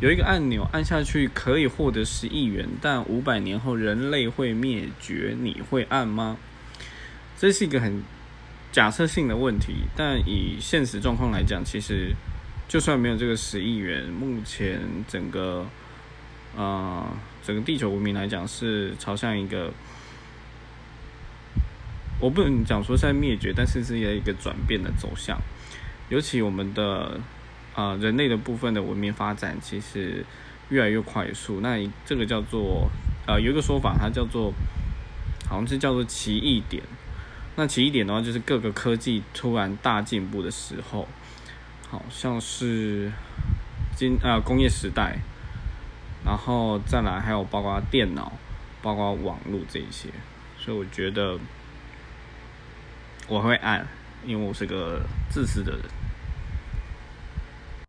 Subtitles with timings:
[0.00, 6.38] 有一个按钮按下去可以获得十亿元，但五百年后人类会灭绝，你会按吗？
[7.36, 8.02] 这是一个很
[8.72, 12.14] 假设性的问题，但以现实状况来讲，其实
[12.66, 15.66] 就算没有这个十亿元，目前整个
[16.56, 17.06] 呃
[17.44, 19.70] 整个地球文明来讲是朝向一个，
[22.18, 25.38] 我不能讲说在灭绝，但是是一个转变的走向，
[26.08, 27.20] 尤其我们的。
[27.74, 30.24] 啊，人类的部分的文明发展其实
[30.68, 31.60] 越来越快速。
[31.60, 32.90] 那这个叫做
[33.26, 34.52] 呃，有一个说法，它叫做
[35.48, 36.82] 好像是叫做奇异点。
[37.56, 41.06] 那奇异点的话，就是各个科技突然大进步的时候，
[41.88, 43.10] 好像是
[43.96, 45.18] 今呃工业时代，
[46.24, 48.32] 然后再来还有包括电脑、
[48.82, 50.08] 包括网络这一些。
[50.58, 51.38] 所以我觉得
[53.28, 53.86] 我会按，
[54.26, 55.82] 因为我是个自私的人。